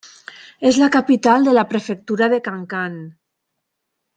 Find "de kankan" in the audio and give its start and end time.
2.35-2.97